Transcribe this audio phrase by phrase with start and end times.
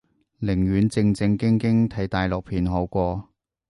[0.39, 3.29] 寧願正正經經睇大陸片好過